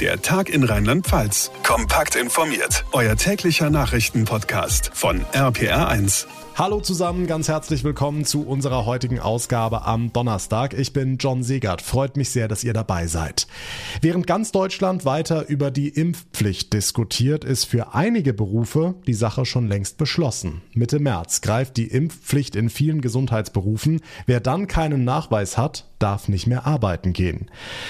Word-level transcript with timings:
Der 0.00 0.20
Tag 0.20 0.48
in 0.48 0.64
Rheinland-Pfalz. 0.64 1.52
Kompakt 1.62 2.16
informiert. 2.16 2.84
Euer 2.90 3.14
täglicher 3.14 3.70
Nachrichtenpodcast 3.70 4.90
von 4.92 5.24
RPR1. 5.32 6.26
Hallo 6.56 6.80
zusammen, 6.80 7.26
ganz 7.26 7.48
herzlich 7.48 7.82
willkommen 7.82 8.24
zu 8.24 8.46
unserer 8.46 8.86
heutigen 8.86 9.18
Ausgabe 9.18 9.84
am 9.84 10.12
Donnerstag. 10.12 10.74
Ich 10.74 10.92
bin 10.92 11.18
John 11.18 11.42
Segert. 11.42 11.82
Freut 11.82 12.16
mich 12.16 12.30
sehr, 12.30 12.48
dass 12.48 12.64
ihr 12.64 12.72
dabei 12.72 13.06
seid. 13.06 13.46
Während 14.00 14.26
ganz 14.26 14.50
Deutschland 14.50 15.04
weiter 15.04 15.48
über 15.48 15.70
die 15.70 15.88
Impfpflicht 15.88 16.72
diskutiert, 16.72 17.44
ist 17.44 17.64
für 17.64 17.94
einige 17.94 18.34
Berufe 18.34 18.94
die 19.06 19.14
Sache 19.14 19.44
schon 19.46 19.68
längst 19.68 19.98
beschlossen. 19.98 20.62
Mitte 20.72 20.98
März 20.98 21.40
greift 21.40 21.76
die 21.76 21.88
Impfpflicht 21.88 22.56
in 22.56 22.68
vielen 22.68 23.00
Gesundheitsberufen. 23.00 24.00
Wer 24.26 24.40
dann 24.40 24.66
keinen 24.68 25.04
Nachweis 25.04 25.58
hat, 25.58 25.88
darf 26.04 26.28
nicht 26.28 26.46
mehr 26.46 26.66
arbeiten 26.66 27.14
gehen. 27.14 27.46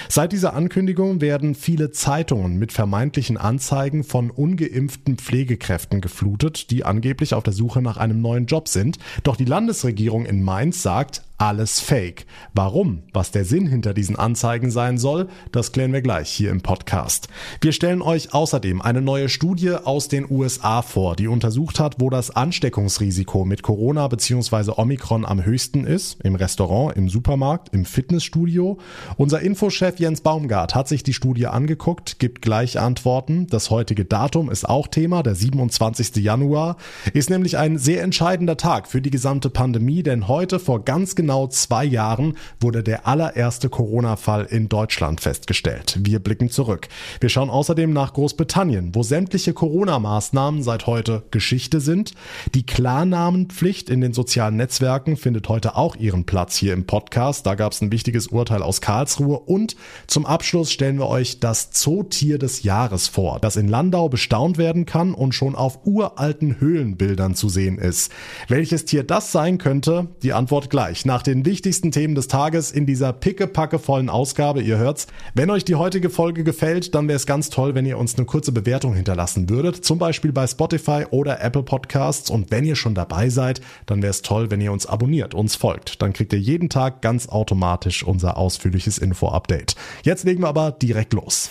Seit 0.08 0.30
dieser 0.30 0.54
Ankündigung 0.54 1.20
werden 1.20 1.56
viele 1.56 1.90
Zeitungen 1.90 2.60
mit 2.60 2.70
vermeintlichen 2.70 3.36
Anzeigen 3.36 4.04
von 4.04 4.30
ungeimpften 4.30 5.16
Pflegekräften 5.16 6.00
geflutet, 6.00 6.70
die 6.70 6.84
angeblich 6.84 7.34
auf 7.34 7.42
der 7.42 7.53
Suche 7.53 7.82
nach 7.82 7.96
einem 7.96 8.22
neuen 8.22 8.46
Job 8.46 8.68
sind. 8.68 8.98
Doch 9.25 9.34
die 9.34 9.44
Landesregierung 9.44 10.26
in 10.26 10.44
Mainz 10.44 10.80
sagt, 10.80 11.22
alles 11.36 11.80
Fake. 11.80 12.26
Warum? 12.54 13.02
Was 13.12 13.32
der 13.32 13.44
Sinn 13.44 13.66
hinter 13.66 13.92
diesen 13.92 14.16
Anzeigen 14.16 14.70
sein 14.70 14.98
soll, 14.98 15.29
das 15.50 15.72
klären 15.72 15.92
wir 15.92 16.00
gleich 16.00 16.30
hier 16.30 16.50
im 16.50 16.61
Podcast. 16.61 17.29
Wir 17.61 17.72
stellen 17.72 18.02
euch 18.02 18.32
außerdem 18.32 18.80
eine 18.80 19.02
neue 19.02 19.29
Studie 19.29 19.72
aus 19.72 20.08
den 20.08 20.30
USA 20.30 20.82
vor, 20.82 21.16
die 21.16 21.26
untersucht 21.26 21.80
hat, 21.80 21.96
wo 21.98 22.08
das 22.08 22.30
Ansteckungsrisiko 22.30 23.44
mit 23.44 23.62
Corona 23.62 24.06
bzw. 24.06 24.72
Omikron 24.76 25.25
am 25.25 25.44
höchsten 25.44 25.84
ist. 25.84 26.20
Im 26.22 26.36
Restaurant, 26.36 26.96
im 26.96 27.08
Supermarkt, 27.08 27.75
im 27.75 27.84
Fitnessstudio. 27.84 28.78
Unser 29.16 29.40
Infochef 29.40 29.98
Jens 29.98 30.20
Baumgart 30.20 30.75
hat 30.76 30.86
sich 30.86 31.03
die 31.03 31.14
Studie 31.14 31.48
angeguckt, 31.48 32.20
gibt 32.20 32.42
gleich 32.42 32.78
Antworten. 32.78 33.48
Das 33.48 33.70
heutige 33.70 34.05
Datum 34.05 34.50
ist 34.50 34.69
auch 34.69 34.86
Thema, 34.86 35.25
der 35.25 35.34
27. 35.34 36.16
Januar, 36.16 36.77
ist 37.12 37.28
nämlich 37.28 37.59
ein 37.59 37.77
sehr 37.77 38.03
entscheidender 38.03 38.56
Tag 38.56 38.87
für 38.87 39.03
die 39.03 39.11
gesamte 39.11 39.50
Pandemie, 39.50 40.05
denn 40.05 40.28
heute 40.28 40.61
vor 40.61 40.84
ganz 40.84 41.16
genau 41.16 41.23
genau 41.25 41.47
zwei 41.47 41.86
Jahren 41.86 42.36
wurde 42.61 42.83
der 42.83 43.06
allererste 43.06 43.70
Corona-Fall 43.70 44.44
in 44.44 44.69
Deutschland 44.69 45.22
festgestellt. 45.22 45.98
Wir 46.03 46.19
blicken 46.19 46.50
zurück. 46.50 46.89
Wir 47.19 47.31
schauen 47.31 47.48
außerdem 47.48 47.94
nach 47.94 48.12
Großbritannien, 48.12 48.94
wo 48.94 49.03
sämtliche 49.03 49.55
Corona-Maßnahmen 49.55 50.62
seit 50.62 50.86
heute 50.86 51.22
Geschichte 51.31 51.81
sind. 51.81 52.12
Die 52.55 52.66
Klarnamenpflicht 52.66 53.89
in 53.89 54.03
den 54.03 54.12
sozialen 54.12 54.56
Netzwerken 54.56 55.16
findet 55.16 55.48
heute 55.48 55.77
auch 55.77 55.97
ihren 55.97 56.25
Platz 56.27 56.58
hier 56.58 56.75
im 56.75 56.86
Podcast. 56.86 57.47
Da 57.47 57.55
gab 57.55 57.72
es 57.72 57.81
ein 57.81 57.91
wichtiges 57.91 58.27
Urteil 58.27 58.62
aus 58.62 58.83
Karlsruhe. 58.83 59.38
Und 59.38 59.77
zum 60.06 60.27
Abschluss 60.27 60.70
stellen 60.70 60.98
wir 60.98 61.09
euch 61.09 61.41
das 61.41 61.70
Zootier 61.70 62.36
des 62.36 62.64
Jahres 62.64 63.09
vor, 63.09 63.41
das 63.41 63.56
in 63.56 63.69
Landau 63.69 64.11
bestaunt 64.11 64.59
werden 64.59 64.84
kann 64.84 65.14
und 65.14 65.34
schon 65.34 65.55
auf 65.55 65.86
uralten 65.86 66.61
Höhlenbildern 66.61 67.34
zu 67.34 67.48
sehen 67.48 67.78
ist. 67.78 68.12
Welches 68.48 68.84
Tier 68.84 69.05
das 69.05 69.33
sein 69.33 69.56
könnte, 69.56 70.09
die 70.22 70.34
Antwort 70.34 70.69
gleich 70.69 71.06
nach 71.06 71.14
den 71.23 71.45
wichtigsten 71.45 71.93
Themen 71.93 72.15
des 72.15 72.29
Tages 72.29 72.70
in 72.70 72.87
dieser 72.87 73.12
pickepackevollen 73.12 74.09
Ausgabe. 74.09 74.62
Ihr 74.62 74.79
hört's. 74.79 75.07
Wenn 75.34 75.51
euch 75.51 75.65
die 75.65 75.75
heutige 75.75 76.11
Folge 76.11 76.45
gefällt, 76.45 76.95
dann 76.95 77.09
wäre 77.09 77.17
es 77.17 77.27
ganz 77.27 77.51
toll, 77.51 77.75
wenn 77.75 77.87
ihr 77.87 77.98
uns 77.98 78.17
eine 78.17 78.27
kurze 78.27 78.53
Bewertung 78.53 78.95
hinterlassen 78.95 79.48
würdet. 79.48 79.84
Zum 79.84 79.98
Beispiel 79.98 80.33
bei 80.33 80.47
Spotify 80.47 81.05
oder 81.11 81.41
Apple 81.43 81.62
Podcasts. 81.62 82.31
Und 82.31 82.51
wenn 82.51 82.65
ihr 82.65 82.77
schon 82.77 82.95
dabei 82.95 83.29
seid, 83.29 83.61
dann 83.87 84.03
wäre 84.03 84.11
es 84.11 84.23
toll, 84.23 84.51
wenn 84.51 84.61
ihr 84.61 84.73
uns 84.73 84.87
abonniert, 84.87 85.34
uns 85.34 85.56
folgt. 85.56 86.03
Dann 86.03 86.12
kriegt 86.12 86.33
ihr 86.33 86.41
jeden 86.41 86.69
Tag 86.69 87.03
ganz 87.03 87.28
automatisch 87.28 88.03
unser 88.03 88.37
ausführliches 88.37 88.99
Info-Update. 88.99 89.77
Jetzt 90.03 90.25
legen 90.25 90.43
wir 90.43 90.49
aber 90.49 90.73
direkt 90.73 91.12
los. 91.12 91.51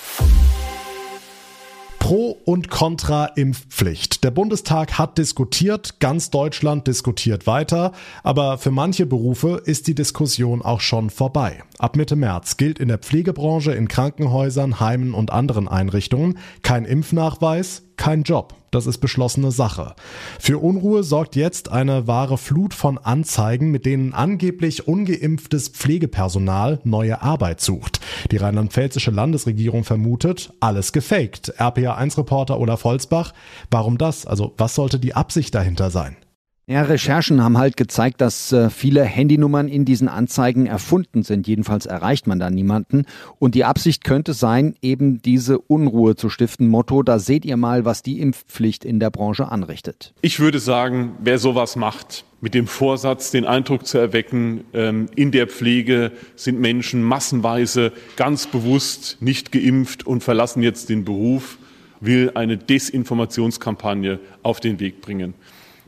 Pro 2.03 2.37
und 2.43 2.69
Contra 2.69 3.27
Impfpflicht. 3.27 4.25
Der 4.25 4.31
Bundestag 4.31 4.97
hat 4.97 5.17
diskutiert, 5.17 6.01
ganz 6.01 6.29
Deutschland 6.29 6.85
diskutiert 6.85 7.47
weiter, 7.47 7.93
aber 8.23 8.58
für 8.58 8.71
manche 8.71 9.05
Berufe 9.05 9.61
ist 9.64 9.87
die 9.87 9.95
Diskussion 9.95 10.61
auch 10.61 10.81
schon 10.81 11.09
vorbei. 11.09 11.63
Ab 11.80 11.95
Mitte 11.95 12.17
März 12.17 12.58
gilt 12.58 12.80
in 12.80 12.89
der 12.89 12.97
Pflegebranche, 12.97 13.71
in 13.71 13.87
Krankenhäusern, 13.87 14.81
Heimen 14.81 15.13
und 15.13 15.31
anderen 15.31 15.69
Einrichtungen 15.69 16.39
kein 16.61 16.83
Impfnachweis, 16.83 17.83
kein 17.95 18.23
Job. 18.23 18.53
Das 18.73 18.88
ist 18.88 18.98
beschlossene 18.98 19.52
Sache. 19.52 19.94
Für 20.39 20.58
Unruhe 20.58 21.04
sorgt 21.04 21.36
jetzt 21.36 21.72
eine 21.72 22.08
wahre 22.08 22.39
Flut 22.39 22.73
von 22.73 22.98
Anzeigen, 22.98 23.70
mit 23.70 23.86
denen 23.86 24.14
angeblich 24.14 24.88
ungeimpftes 24.88 25.70
Pflegepersonal 25.70 26.80
neue 26.84 27.22
Arbeit 27.22 27.61
sucht. 27.61 28.00
Die 28.32 28.38
rheinland-pfälzische 28.38 29.11
Landesregierung 29.11 29.84
vermutet, 29.84 30.54
alles 30.60 30.92
gefaked. 30.92 31.54
RPA1-Reporter 31.60 32.60
Olaf 32.60 32.84
Holzbach. 32.84 33.34
Warum 33.70 34.00
das? 34.00 34.26
Also 34.26 34.56
was 34.58 34.73
sollte 34.73 34.98
die 34.98 35.14
Absicht 35.14 35.54
dahinter 35.54 35.92
sein? 35.92 36.17
Ja, 36.65 36.83
Recherchen 36.83 37.43
haben 37.43 37.57
halt 37.57 37.75
gezeigt, 37.75 38.21
dass 38.21 38.53
äh, 38.53 38.69
viele 38.69 39.03
Handynummern 39.03 39.67
in 39.67 39.83
diesen 39.83 40.07
Anzeigen 40.07 40.65
erfunden 40.65 41.21
sind. 41.23 41.45
Jedenfalls 41.45 41.85
erreicht 41.85 42.25
man 42.25 42.39
da 42.39 42.49
niemanden. 42.49 43.05
Und 43.37 43.53
die 43.53 43.65
Absicht 43.65 44.05
könnte 44.05 44.31
sein, 44.33 44.73
eben 44.81 45.21
diese 45.21 45.59
Unruhe 45.59 46.15
zu 46.15 46.29
stiften. 46.29 46.69
Motto, 46.69 47.03
da 47.03 47.19
seht 47.19 47.43
ihr 47.43 47.57
mal, 47.57 47.83
was 47.83 48.01
die 48.01 48.21
Impfpflicht 48.21 48.85
in 48.85 49.01
der 49.01 49.09
Branche 49.09 49.49
anrichtet. 49.51 50.13
Ich 50.21 50.39
würde 50.39 50.59
sagen, 50.59 51.17
wer 51.19 51.37
sowas 51.37 51.75
macht, 51.75 52.23
mit 52.39 52.53
dem 52.53 52.67
Vorsatz, 52.67 53.31
den 53.31 53.43
Eindruck 53.43 53.85
zu 53.85 53.97
erwecken, 53.97 54.63
ähm, 54.73 55.07
in 55.17 55.31
der 55.31 55.47
Pflege 55.47 56.13
sind 56.37 56.61
Menschen 56.61 57.03
massenweise 57.03 57.91
ganz 58.15 58.47
bewusst 58.47 59.17
nicht 59.19 59.51
geimpft 59.51 60.07
und 60.07 60.23
verlassen 60.23 60.63
jetzt 60.63 60.87
den 60.87 61.03
Beruf, 61.03 61.57
will 61.99 62.31
eine 62.35 62.57
Desinformationskampagne 62.57 64.19
auf 64.43 64.61
den 64.61 64.80
Weg 64.80 65.01
bringen. 65.01 65.33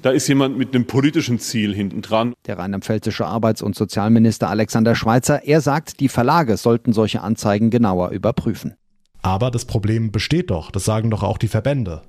Da 0.05 0.11
ist 0.11 0.27
jemand 0.27 0.55
mit 0.55 0.75
einem 0.75 0.85
politischen 0.85 1.39
Ziel 1.39 1.73
hinten 1.73 2.03
dran. 2.03 2.35
Der 2.45 2.59
rheinland-pfälzische 2.59 3.25
Arbeits- 3.25 3.63
und 3.63 3.75
Sozialminister 3.75 4.51
Alexander 4.51 4.93
Schweitzer, 4.93 5.45
er 5.45 5.61
sagt, 5.61 5.99
die 5.99 6.09
Verlage 6.09 6.57
sollten 6.57 6.93
solche 6.93 7.21
Anzeigen 7.21 7.71
genauer 7.71 8.11
überprüfen. 8.11 8.75
Aber 9.23 9.49
das 9.49 9.65
Problem 9.65 10.11
besteht 10.11 10.51
doch, 10.51 10.69
das 10.69 10.85
sagen 10.85 11.09
doch 11.09 11.23
auch 11.23 11.39
die 11.39 11.47
Verbände. 11.47 12.03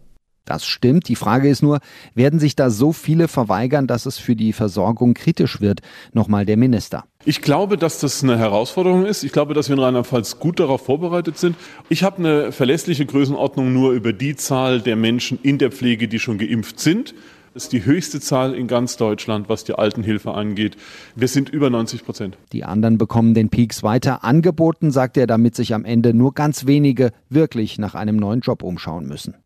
Das 0.45 0.67
stimmt. 0.67 1.09
Die 1.09 1.17
Frage 1.17 1.49
ist 1.49 1.63
nur, 1.63 1.81
werden 2.15 2.39
sich 2.39 2.55
da 2.55 2.69
so 2.69 2.93
viele 2.93 3.29
verweigern, 3.29 3.87
dass 3.87 4.05
es 4.05 4.19
für 4.19 4.37
die 4.37 4.53
Versorgung 4.53 5.15
kritisch 5.15 5.63
wird? 5.63 5.81
Nochmal 6.13 6.45
der 6.45 6.59
Minister. 6.59 7.05
Ich 7.25 7.41
glaube, 7.41 7.79
dass 7.79 7.99
das 7.99 8.23
eine 8.23 8.39
Herausforderung 8.39 9.07
ist. 9.07 9.25
Ich 9.25 9.33
glaube, 9.33 9.55
dass 9.55 9.69
wir 9.71 9.75
in 9.75 9.83
Rheinland-Pfalz 9.83 10.39
gut 10.39 10.61
darauf 10.61 10.85
vorbereitet 10.85 11.39
sind. 11.39 11.57
Ich 11.89 12.03
habe 12.05 12.19
eine 12.19 12.53
verlässliche 12.53 13.07
Größenordnung 13.07 13.73
nur 13.73 13.93
über 13.93 14.13
die 14.13 14.37
Zahl 14.37 14.83
der 14.83 14.97
Menschen 14.97 15.39
in 15.43 15.57
der 15.57 15.73
Pflege, 15.73 16.09
die 16.09 16.19
schon 16.19 16.37
geimpft 16.37 16.79
sind. 16.79 17.15
Das 17.57 17.65
ist 17.65 17.73
die 17.73 17.87
höchste 17.87 18.21
Zahl 18.21 18.53
in 18.53 18.67
ganz 18.67 18.99
Deutschland, 18.99 19.49
was 19.49 19.65
die 19.65 19.73
Altenhilfe 19.73 20.33
angeht. 20.33 20.77
Wir 21.15 21.27
sind 21.27 21.49
über 21.49 21.71
90 21.71 22.05
Prozent. 22.05 22.37
Die 22.53 22.65
anderen 22.65 22.99
bekommen 22.99 23.33
den 23.33 23.49
Peaks 23.49 23.83
weiter 23.83 24.25
angeboten, 24.25 24.91
sagt 24.91 25.17
er, 25.17 25.27
damit 25.27 25.57
sich 25.57 25.73
am 25.73 25.87
Ende 25.87 26.13
nur 26.13 26.35
ganz 26.35 26.67
wenige 26.67 27.13
wirklich 27.31 27.79
nach 27.79 27.95
einem 27.95 28.17
neuen 28.17 28.41
Job 28.41 28.63
umschauen 28.63 29.07
müssen. 29.07 29.37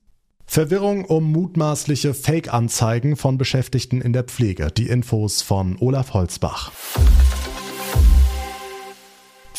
Verwirrung 0.45 1.05
um 1.05 1.31
mutmaßliche 1.31 2.13
Fake-Anzeigen 2.13 3.15
von 3.15 3.39
Beschäftigten 3.39 4.01
in 4.01 4.13
der 4.13 4.25
Pflege. 4.25 4.73
Die 4.77 4.89
Infos 4.89 5.43
von 5.43 5.77
Olaf 5.79 6.13
Holzbach. 6.13 6.73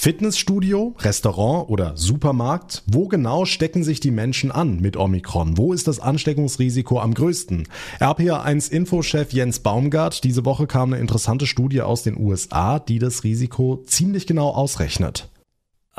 Fitnessstudio, 0.04 0.96
Restaurant 0.98 1.70
oder 1.70 1.96
Supermarkt? 1.96 2.82
Wo 2.88 3.08
genau 3.08 3.46
stecken 3.46 3.84
sich 3.84 4.00
die 4.00 4.10
Menschen 4.10 4.52
an 4.52 4.80
mit 4.80 4.98
Omikron? 4.98 5.60
Wo 5.60 5.74
ist 5.74 5.88
das 5.88 6.00
Ansteckungsrisiko 6.00 7.00
am 7.00 7.14
größten? 7.14 7.68
RPA1 8.00 8.72
Infochef 8.72 9.32
Jens 9.32 9.60
Baumgart, 9.60 10.24
diese 10.24 10.44
Woche 10.44 10.66
kam 10.66 10.92
eine 10.92 11.00
interessante 11.00 11.46
Studie 11.46 11.84
aus 11.84 12.02
den 12.02 12.18
USA, 12.18 12.80
die 12.80 12.98
das 12.98 13.24
Risiko 13.24 13.84
ziemlich 13.86 14.26
genau 14.26 14.50
ausrechnet. 14.50 15.30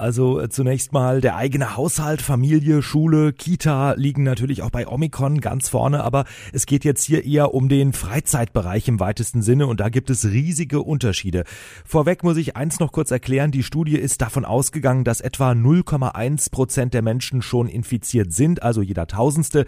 Also 0.02 0.40
äh, 0.40 0.48
zunächst 0.48 0.92
mal 0.92 1.20
der 1.20 1.36
eigene 1.36 1.76
Haushalt, 1.76 2.22
Familie, 2.22 2.82
Schule, 2.82 3.32
Kita 3.32 3.92
liegen 3.92 4.24
natürlich 4.24 4.62
auch 4.62 4.70
bei 4.70 4.88
Omikron 4.88 5.40
ganz 5.40 5.68
vorne, 5.68 6.02
aber 6.02 6.24
es 6.52 6.66
geht 6.66 6.84
jetzt 6.84 7.04
hier 7.04 7.24
eher 7.24 7.54
um 7.54 7.68
den 7.68 7.92
Freizeitbereich 7.92 8.88
im 8.88 8.98
weitesten 8.98 9.42
Sinne 9.42 9.68
und 9.68 9.78
da 9.78 9.90
gibt 9.90 10.10
es 10.10 10.24
riesige 10.24 10.82
Unterschiede. 10.82 11.44
Vorweg 11.84 12.24
muss 12.24 12.36
ich 12.36 12.56
eins 12.56 12.80
noch 12.80 12.90
kurz 12.90 13.12
erklären, 13.12 13.52
die 13.52 13.62
Studie 13.62 13.96
ist 13.96 14.22
davon 14.22 14.44
ausgegangen, 14.44 15.04
dass 15.04 15.20
etwa 15.20 15.52
0,1 15.52 16.50
Prozent 16.50 16.94
der 16.94 17.02
Menschen 17.02 17.40
schon 17.40 17.68
infiziert 17.68 18.32
sind, 18.32 18.60
also 18.60 18.82
jeder 18.82 19.06
Tausendste. 19.06 19.66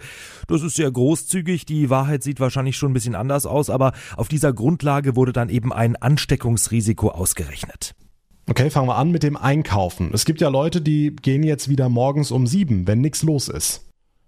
Das 0.49 0.63
ist 0.63 0.75
sehr 0.75 0.91
großzügig, 0.91 1.65
die 1.65 1.89
Wahrheit 1.89 2.23
sieht 2.23 2.41
wahrscheinlich 2.41 2.75
schon 2.75 2.91
ein 2.91 2.93
bisschen 2.93 3.15
anders 3.15 3.45
aus, 3.45 3.69
aber 3.69 3.93
auf 4.17 4.27
dieser 4.27 4.51
Grundlage 4.51 5.15
wurde 5.15 5.31
dann 5.31 5.47
eben 5.47 5.71
ein 5.71 5.95
Ansteckungsrisiko 5.95 7.07
ausgerechnet. 7.07 7.95
Okay, 8.47 8.69
fangen 8.69 8.87
wir 8.87 8.95
an 8.95 9.09
mit 9.09 9.23
dem 9.23 9.37
Einkaufen. 9.37 10.11
Es 10.13 10.23
gibt 10.23 10.39
ja 10.39 10.49
Leute, 10.49 10.79
die 10.79 11.15
gehen 11.15 11.41
jetzt 11.41 11.67
wieder 11.67 11.89
morgens 11.89 12.29
um 12.29 12.45
sieben, 12.45 12.85
wenn 12.85 13.01
nichts 13.01 13.23
los 13.23 13.47
ist. 13.47 13.85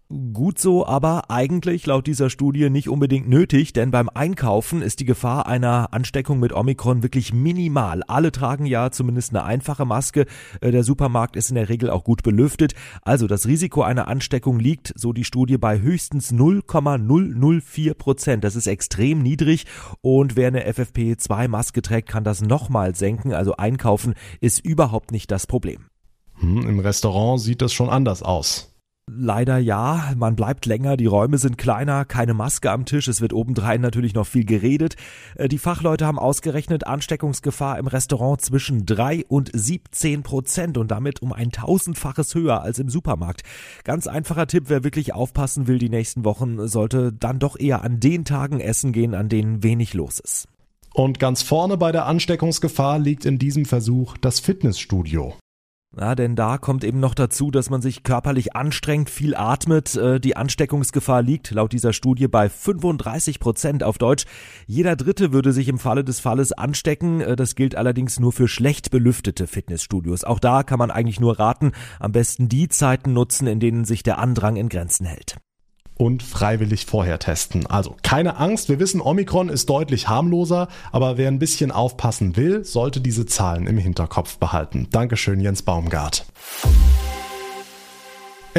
Gut 0.09 0.57
so, 0.57 0.87
aber 0.87 1.29
eigentlich 1.29 1.85
laut 1.85 2.07
dieser 2.07 2.29
Studie 2.29 2.69
nicht 2.69 2.87
unbedingt 2.87 3.27
nötig, 3.27 3.73
denn 3.73 3.91
beim 3.91 4.07
Einkaufen 4.07 4.81
ist 4.81 5.01
die 5.01 5.05
Gefahr 5.05 5.47
einer 5.47 5.91
Ansteckung 5.91 6.39
mit 6.39 6.53
Omikron 6.53 7.03
wirklich 7.03 7.33
minimal. 7.33 8.03
Alle 8.03 8.31
tragen 8.31 8.65
ja 8.65 8.89
zumindest 8.89 9.31
eine 9.31 9.43
einfache 9.43 9.83
Maske. 9.83 10.25
Äh, 10.61 10.71
der 10.71 10.85
Supermarkt 10.85 11.35
ist 11.35 11.49
in 11.49 11.55
der 11.55 11.67
Regel 11.67 11.89
auch 11.89 12.05
gut 12.05 12.23
belüftet. 12.23 12.73
Also 13.01 13.27
das 13.27 13.47
Risiko 13.47 13.81
einer 13.81 14.07
Ansteckung 14.07 14.61
liegt, 14.61 14.93
so 14.95 15.11
die 15.11 15.25
Studie, 15.25 15.57
bei 15.57 15.81
höchstens 15.81 16.31
0,004 16.31 17.93
Prozent. 17.93 18.45
Das 18.45 18.55
ist 18.55 18.67
extrem 18.67 19.21
niedrig 19.21 19.65
und 19.99 20.37
wer 20.37 20.47
eine 20.47 20.71
FFP2-Maske 20.71 21.81
trägt, 21.81 22.07
kann 22.07 22.23
das 22.23 22.41
nochmal 22.41 22.95
senken. 22.95 23.33
Also 23.33 23.57
einkaufen 23.57 24.13
ist 24.39 24.63
überhaupt 24.63 25.11
nicht 25.11 25.31
das 25.31 25.47
Problem. 25.47 25.87
Hm, 26.35 26.65
Im 26.65 26.79
Restaurant 26.79 27.41
sieht 27.41 27.61
das 27.61 27.73
schon 27.73 27.89
anders 27.89 28.23
aus. 28.23 28.73
Leider 29.09 29.57
ja, 29.57 30.11
man 30.17 30.35
bleibt 30.35 30.65
länger, 30.65 30.97
die 30.97 31.05
Räume 31.05 31.37
sind 31.37 31.57
kleiner, 31.57 32.03
keine 32.03 32.33
Maske 32.33 32.69
am 32.69 32.83
Tisch, 32.83 33.07
es 33.07 33.21
wird 33.21 33.31
obendrein 33.31 33.79
natürlich 33.79 34.13
noch 34.13 34.27
viel 34.27 34.43
geredet. 34.43 34.97
Äh, 35.35 35.47
die 35.47 35.59
Fachleute 35.59 36.05
haben 36.05 36.19
ausgerechnet 36.19 36.85
Ansteckungsgefahr 36.85 37.79
im 37.79 37.87
Restaurant 37.87 38.41
zwischen 38.41 38.85
drei 38.85 39.23
und 39.29 39.49
17 39.53 40.23
Prozent 40.23 40.77
und 40.77 40.91
damit 40.91 41.21
um 41.21 41.31
ein 41.31 41.51
tausendfaches 41.51 42.35
höher 42.35 42.61
als 42.61 42.79
im 42.79 42.89
Supermarkt. 42.89 43.43
Ganz 43.85 44.07
einfacher 44.07 44.45
Tipp, 44.45 44.65
wer 44.67 44.83
wirklich 44.83 45.13
aufpassen 45.13 45.67
will 45.67 45.77
die 45.77 45.89
nächsten 45.89 46.25
Wochen, 46.25 46.67
sollte 46.67 47.13
dann 47.13 47.39
doch 47.39 47.57
eher 47.57 47.83
an 47.83 48.01
den 48.01 48.25
Tagen 48.25 48.59
essen 48.59 48.91
gehen, 48.91 49.15
an 49.15 49.29
denen 49.29 49.63
wenig 49.63 49.93
los 49.93 50.19
ist. 50.19 50.49
Und 50.93 51.17
ganz 51.17 51.43
vorne 51.43 51.77
bei 51.77 51.93
der 51.93 52.07
Ansteckungsgefahr 52.07 52.99
liegt 52.99 53.23
in 53.23 53.39
diesem 53.39 53.63
Versuch 53.63 54.17
das 54.17 54.41
Fitnessstudio. 54.41 55.33
Ja, 55.95 56.15
denn 56.15 56.35
da 56.35 56.57
kommt 56.57 56.83
eben 56.83 56.99
noch 56.99 57.15
dazu, 57.15 57.49
dass 57.49 57.69
man 57.69 57.81
sich 57.81 58.03
körperlich 58.03 58.55
anstrengt, 58.55 59.09
viel 59.09 59.35
atmet. 59.35 59.95
Äh, 59.95 60.19
die 60.19 60.35
Ansteckungsgefahr 60.35 61.21
liegt 61.21 61.51
laut 61.51 61.71
dieser 61.71 61.93
Studie 61.93 62.27
bei 62.27 62.49
35 62.49 63.39
Prozent 63.39 63.83
auf 63.83 63.97
Deutsch. 63.97 64.25
Jeder 64.65 64.95
Dritte 64.95 65.31
würde 65.31 65.53
sich 65.53 65.69
im 65.69 65.79
Falle 65.79 66.03
des 66.03 66.19
Falles 66.19 66.51
anstecken. 66.51 67.21
Äh, 67.21 67.35
das 67.35 67.55
gilt 67.55 67.75
allerdings 67.75 68.19
nur 68.19 68.33
für 68.33 68.47
schlecht 68.47 68.91
belüftete 68.91 69.47
Fitnessstudios. 69.47 70.23
Auch 70.23 70.39
da 70.39 70.63
kann 70.63 70.77
man 70.77 70.91
eigentlich 70.91 71.21
nur 71.21 71.39
raten, 71.39 71.71
am 71.99 72.11
besten 72.11 72.49
die 72.49 72.67
Zeiten 72.67 73.13
nutzen, 73.13 73.47
in 73.47 73.59
denen 73.59 73.85
sich 73.85 74.03
der 74.03 74.19
Andrang 74.19 74.57
in 74.57 74.69
Grenzen 74.69 75.05
hält 75.05 75.37
und 75.97 76.23
freiwillig 76.23 76.85
vorher 76.85 77.19
testen. 77.19 77.65
Also 77.67 77.95
keine 78.03 78.37
Angst, 78.37 78.69
wir 78.69 78.79
wissen, 78.79 79.01
Omikron 79.01 79.49
ist 79.49 79.69
deutlich 79.69 80.07
harmloser, 80.07 80.67
aber 80.91 81.17
wer 81.17 81.27
ein 81.27 81.39
bisschen 81.39 81.71
aufpassen 81.71 82.35
will, 82.37 82.63
sollte 82.63 83.01
diese 83.01 83.25
Zahlen 83.25 83.67
im 83.67 83.77
Hinterkopf 83.77 84.37
behalten. 84.37 84.87
Dankeschön, 84.91 85.39
Jens 85.39 85.63
Baumgart. 85.63 86.25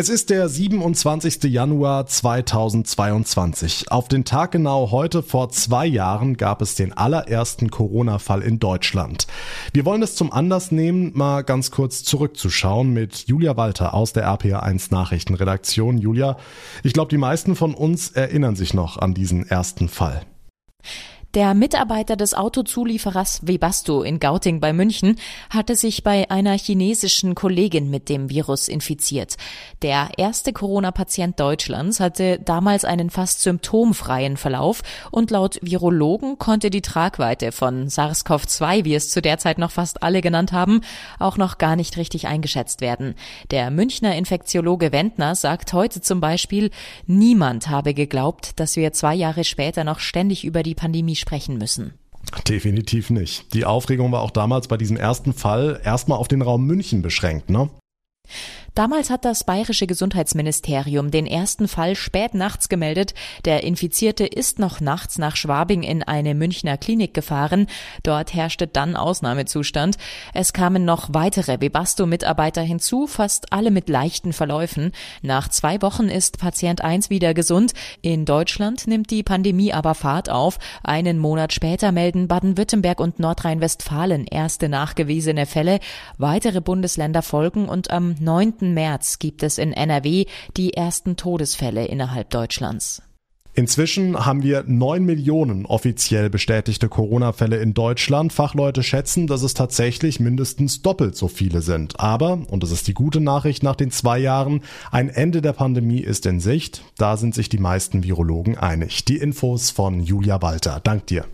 Es 0.00 0.08
ist 0.08 0.30
der 0.30 0.48
27. 0.48 1.42
Januar 1.52 2.06
2022. 2.06 3.90
Auf 3.90 4.06
den 4.06 4.24
Tag 4.24 4.52
genau 4.52 4.92
heute 4.92 5.24
vor 5.24 5.48
zwei 5.48 5.86
Jahren 5.86 6.36
gab 6.36 6.62
es 6.62 6.76
den 6.76 6.92
allerersten 6.92 7.68
Corona-Fall 7.68 8.42
in 8.42 8.60
Deutschland. 8.60 9.26
Wir 9.72 9.84
wollen 9.84 10.00
es 10.04 10.14
zum 10.14 10.32
Anlass 10.32 10.70
nehmen, 10.70 11.10
mal 11.16 11.42
ganz 11.42 11.72
kurz 11.72 12.04
zurückzuschauen 12.04 12.92
mit 12.92 13.26
Julia 13.26 13.56
Walter 13.56 13.92
aus 13.92 14.12
der 14.12 14.28
RPA1 14.28 14.92
Nachrichtenredaktion. 14.92 15.98
Julia, 15.98 16.36
ich 16.84 16.92
glaube, 16.92 17.10
die 17.10 17.18
meisten 17.18 17.56
von 17.56 17.74
uns 17.74 18.12
erinnern 18.12 18.54
sich 18.54 18.74
noch 18.74 18.98
an 18.98 19.14
diesen 19.14 19.48
ersten 19.48 19.88
Fall. 19.88 20.22
Der 21.34 21.52
Mitarbeiter 21.52 22.16
des 22.16 22.32
Autozulieferers 22.32 23.46
Webasto 23.46 24.02
in 24.02 24.18
Gauting 24.18 24.60
bei 24.60 24.72
München 24.72 25.16
hatte 25.50 25.76
sich 25.76 26.02
bei 26.02 26.30
einer 26.30 26.56
chinesischen 26.56 27.34
Kollegin 27.34 27.90
mit 27.90 28.08
dem 28.08 28.30
Virus 28.30 28.66
infiziert. 28.66 29.36
Der 29.82 30.08
erste 30.16 30.54
Corona-Patient 30.54 31.38
Deutschlands 31.38 32.00
hatte 32.00 32.38
damals 32.42 32.86
einen 32.86 33.10
fast 33.10 33.42
symptomfreien 33.42 34.38
Verlauf 34.38 34.82
und 35.10 35.30
laut 35.30 35.58
Virologen 35.60 36.38
konnte 36.38 36.70
die 36.70 36.80
Tragweite 36.80 37.52
von 37.52 37.88
SARS-CoV-2, 37.88 38.86
wie 38.86 38.94
es 38.94 39.10
zu 39.10 39.20
der 39.20 39.36
Zeit 39.36 39.58
noch 39.58 39.70
fast 39.70 40.02
alle 40.02 40.22
genannt 40.22 40.52
haben, 40.52 40.80
auch 41.18 41.36
noch 41.36 41.58
gar 41.58 41.76
nicht 41.76 41.98
richtig 41.98 42.26
eingeschätzt 42.26 42.80
werden. 42.80 43.14
Der 43.50 43.70
Münchner 43.70 44.16
Infektiologe 44.16 44.92
Wendner 44.92 45.34
sagt 45.34 45.74
heute 45.74 46.00
zum 46.00 46.22
Beispiel, 46.22 46.70
niemand 47.06 47.68
habe 47.68 47.92
geglaubt, 47.92 48.58
dass 48.58 48.76
wir 48.76 48.94
zwei 48.94 49.14
Jahre 49.14 49.44
später 49.44 49.84
noch 49.84 49.98
ständig 49.98 50.46
über 50.46 50.62
die 50.62 50.74
Pandemie 50.74 51.17
sprechen 51.18 51.58
müssen. 51.58 51.94
Definitiv 52.46 53.10
nicht. 53.10 53.54
Die 53.54 53.64
Aufregung 53.64 54.12
war 54.12 54.22
auch 54.22 54.30
damals 54.30 54.68
bei 54.68 54.76
diesem 54.76 54.96
ersten 54.96 55.32
Fall 55.32 55.80
erstmal 55.84 56.18
auf 56.18 56.28
den 56.28 56.42
Raum 56.42 56.66
München 56.66 57.02
beschränkt, 57.02 57.50
ne? 57.50 57.70
Damals 58.78 59.10
hat 59.10 59.24
das 59.24 59.42
bayerische 59.42 59.88
Gesundheitsministerium 59.88 61.10
den 61.10 61.26
ersten 61.26 61.66
Fall 61.66 61.96
spät 61.96 62.34
nachts 62.34 62.68
gemeldet. 62.68 63.12
Der 63.44 63.64
Infizierte 63.64 64.24
ist 64.24 64.60
noch 64.60 64.80
nachts 64.80 65.18
nach 65.18 65.34
Schwabing 65.34 65.82
in 65.82 66.04
eine 66.04 66.36
Münchner 66.36 66.76
Klinik 66.76 67.12
gefahren. 67.12 67.66
Dort 68.04 68.34
herrschte 68.34 68.68
dann 68.68 68.94
Ausnahmezustand. 68.94 69.96
Es 70.32 70.52
kamen 70.52 70.84
noch 70.84 71.08
weitere 71.12 71.60
Webasto-Mitarbeiter 71.60 72.62
hinzu, 72.62 73.08
fast 73.08 73.52
alle 73.52 73.72
mit 73.72 73.88
leichten 73.88 74.32
Verläufen. 74.32 74.92
Nach 75.22 75.48
zwei 75.48 75.82
Wochen 75.82 76.08
ist 76.08 76.38
Patient 76.38 76.80
1 76.80 77.10
wieder 77.10 77.34
gesund. 77.34 77.72
In 78.00 78.26
Deutschland 78.26 78.86
nimmt 78.86 79.10
die 79.10 79.24
Pandemie 79.24 79.72
aber 79.72 79.96
Fahrt 79.96 80.30
auf. 80.30 80.60
Einen 80.84 81.18
Monat 81.18 81.52
später 81.52 81.90
melden 81.90 82.28
Baden-Württemberg 82.28 83.00
und 83.00 83.18
Nordrhein-Westfalen 83.18 84.28
erste 84.28 84.68
nachgewiesene 84.68 85.46
Fälle. 85.46 85.80
Weitere 86.16 86.60
Bundesländer 86.60 87.22
folgen 87.22 87.68
und 87.68 87.90
am 87.90 88.14
9. 88.20 88.67
März 88.74 89.18
gibt 89.18 89.42
es 89.42 89.58
in 89.58 89.72
NRW 89.72 90.26
die 90.56 90.74
ersten 90.74 91.16
Todesfälle 91.16 91.86
innerhalb 91.86 92.30
Deutschlands. 92.30 93.02
Inzwischen 93.58 94.24
haben 94.24 94.44
wir 94.44 94.62
neun 94.68 95.04
Millionen 95.04 95.66
offiziell 95.66 96.30
bestätigte 96.30 96.88
Corona-Fälle 96.88 97.56
in 97.56 97.74
Deutschland. 97.74 98.32
Fachleute 98.32 98.84
schätzen, 98.84 99.26
dass 99.26 99.42
es 99.42 99.52
tatsächlich 99.52 100.20
mindestens 100.20 100.80
doppelt 100.80 101.16
so 101.16 101.26
viele 101.26 101.60
sind. 101.60 101.98
Aber, 101.98 102.38
und 102.50 102.62
das 102.62 102.70
ist 102.70 102.86
die 102.86 102.94
gute 102.94 103.20
Nachricht 103.20 103.64
nach 103.64 103.74
den 103.74 103.90
zwei 103.90 104.20
Jahren, 104.20 104.60
ein 104.92 105.08
Ende 105.08 105.42
der 105.42 105.54
Pandemie 105.54 106.02
ist 106.02 106.24
in 106.26 106.38
Sicht. 106.38 106.84
Da 106.98 107.16
sind 107.16 107.34
sich 107.34 107.48
die 107.48 107.58
meisten 107.58 108.04
Virologen 108.04 108.56
einig. 108.56 109.04
Die 109.06 109.16
Infos 109.16 109.72
von 109.72 109.98
Julia 109.98 110.40
Walter. 110.40 110.78
Dank 110.84 111.08
dir. 111.08 111.24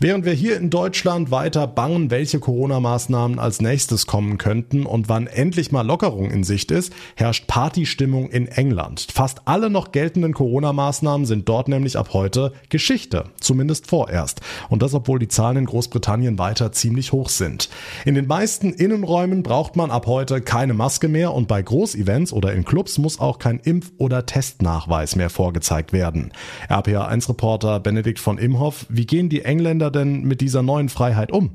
Während 0.00 0.24
wir 0.24 0.32
hier 0.32 0.56
in 0.56 0.70
Deutschland 0.70 1.32
weiter 1.32 1.66
bangen, 1.66 2.12
welche 2.12 2.38
Corona-Maßnahmen 2.38 3.40
als 3.40 3.60
nächstes 3.60 4.06
kommen 4.06 4.38
könnten 4.38 4.86
und 4.86 5.08
wann 5.08 5.26
endlich 5.26 5.72
mal 5.72 5.84
Lockerung 5.84 6.30
in 6.30 6.44
Sicht 6.44 6.70
ist, 6.70 6.92
herrscht 7.16 7.48
Partystimmung 7.48 8.30
in 8.30 8.46
England. 8.46 9.08
Fast 9.12 9.40
alle 9.46 9.70
noch 9.70 9.90
geltenden 9.90 10.34
Corona-Maßnahmen 10.34 11.26
sind 11.26 11.48
dort 11.48 11.66
nämlich 11.66 11.98
ab 11.98 12.10
heute 12.12 12.52
Geschichte, 12.68 13.24
zumindest 13.40 13.88
vorerst. 13.88 14.40
Und 14.68 14.82
das, 14.82 14.94
obwohl 14.94 15.18
die 15.18 15.26
Zahlen 15.26 15.56
in 15.56 15.64
Großbritannien 15.64 16.38
weiter 16.38 16.70
ziemlich 16.70 17.10
hoch 17.10 17.28
sind. 17.28 17.68
In 18.04 18.14
den 18.14 18.28
meisten 18.28 18.72
Innenräumen 18.74 19.42
braucht 19.42 19.74
man 19.74 19.90
ab 19.90 20.06
heute 20.06 20.40
keine 20.40 20.74
Maske 20.74 21.08
mehr 21.08 21.34
und 21.34 21.48
bei 21.48 21.60
Großevents 21.60 22.32
oder 22.32 22.52
in 22.52 22.64
Clubs 22.64 22.98
muss 22.98 23.18
auch 23.18 23.40
kein 23.40 23.58
Impf- 23.58 23.90
oder 23.98 24.26
Testnachweis 24.26 25.16
mehr 25.16 25.28
vorgezeigt 25.28 25.92
werden. 25.92 26.30
RPA1-Reporter 26.68 27.80
Benedikt 27.80 28.20
von 28.20 28.38
Imhoff, 28.38 28.86
wie 28.88 29.04
gehen 29.04 29.28
die 29.28 29.42
Engländer 29.42 29.87
denn 29.90 30.22
mit 30.22 30.40
dieser 30.40 30.62
neuen 30.62 30.88
Freiheit 30.88 31.32
um? 31.32 31.50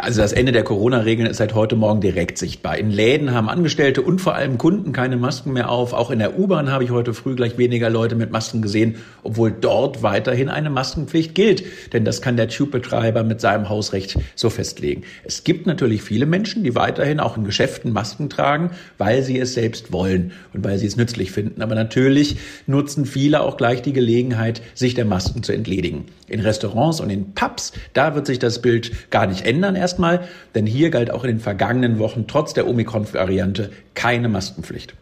Also 0.00 0.20
das 0.20 0.32
Ende 0.32 0.52
der 0.52 0.62
Corona-Regeln 0.62 1.28
ist 1.28 1.38
seit 1.38 1.54
heute 1.54 1.74
Morgen 1.74 2.00
direkt 2.00 2.38
sichtbar. 2.38 2.78
In 2.78 2.90
Läden 2.90 3.32
haben 3.32 3.48
Angestellte 3.48 4.02
und 4.02 4.20
vor 4.20 4.34
allem 4.34 4.56
Kunden 4.56 4.92
keine 4.92 5.16
Masken 5.16 5.52
mehr 5.52 5.70
auf. 5.70 5.92
Auch 5.92 6.10
in 6.10 6.20
der 6.20 6.38
U-Bahn 6.38 6.70
habe 6.70 6.84
ich 6.84 6.90
heute 6.90 7.14
früh 7.14 7.34
gleich 7.34 7.58
weniger 7.58 7.90
Leute 7.90 8.14
mit 8.14 8.30
Masken 8.30 8.62
gesehen, 8.62 8.96
obwohl 9.22 9.50
dort 9.50 10.02
weiterhin 10.02 10.48
eine 10.50 10.70
Maskenpflicht 10.70 11.34
gilt. 11.34 11.64
Denn 11.92 12.04
das 12.04 12.22
kann 12.22 12.36
der 12.36 12.48
Tube-Betreiber 12.48 13.24
mit 13.24 13.40
seinem 13.40 13.68
Hausrecht 13.68 14.18
so 14.36 14.50
festlegen. 14.50 15.02
Es 15.24 15.42
gibt 15.42 15.66
natürlich 15.66 16.02
viele 16.02 16.26
Menschen, 16.26 16.62
die 16.62 16.74
weiterhin 16.74 17.18
auch 17.18 17.36
in 17.36 17.44
Geschäften 17.44 17.92
Masken 17.92 18.30
tragen, 18.30 18.70
weil 18.98 19.22
sie 19.22 19.38
es 19.38 19.54
selbst 19.54 19.92
wollen 19.92 20.32
und 20.54 20.64
weil 20.64 20.78
sie 20.78 20.86
es 20.86 20.96
nützlich 20.96 21.32
finden. 21.32 21.60
Aber 21.60 21.74
natürlich 21.74 22.36
nutzen 22.66 23.04
viele 23.04 23.40
auch 23.40 23.56
gleich 23.56 23.82
die 23.82 23.92
Gelegenheit, 23.92 24.62
sich 24.74 24.94
der 24.94 25.06
Masken 25.06 25.42
zu 25.42 25.52
entledigen. 25.52 26.04
In 26.28 26.40
Restaurants 26.40 27.00
und 27.00 27.10
in 27.10 27.32
Pubs, 27.34 27.72
da 27.94 28.14
wird 28.14 28.26
sich 28.26 28.38
das 28.38 28.60
Bild 28.60 29.10
gar 29.10 29.26
nicht 29.26 29.46
ändern 29.46 29.76
erstmal, 29.88 30.28
denn 30.54 30.66
hier 30.66 30.90
galt 30.90 31.10
auch 31.10 31.24
in 31.24 31.30
den 31.30 31.40
vergangenen 31.40 31.98
Wochen 31.98 32.26
trotz 32.26 32.52
der 32.52 32.68
Omikron-Variante 32.68 33.70
keine 33.94 34.28
Maskenpflicht. 34.28 34.94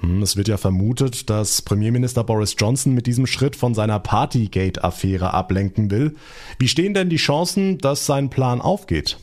Hm, 0.00 0.22
es 0.22 0.36
wird 0.36 0.48
ja 0.48 0.56
vermutet, 0.56 1.28
dass 1.28 1.62
Premierminister 1.62 2.24
Boris 2.24 2.56
Johnson 2.58 2.94
mit 2.94 3.06
diesem 3.06 3.26
Schritt 3.26 3.56
von 3.56 3.74
seiner 3.74 4.00
Partygate-Affäre 4.00 5.34
ablenken 5.34 5.90
will. 5.90 6.16
Wie 6.58 6.68
stehen 6.68 6.94
denn 6.94 7.10
die 7.10 7.16
Chancen, 7.16 7.78
dass 7.78 8.06
sein 8.06 8.30
Plan 8.30 8.60
aufgeht? 8.60 9.18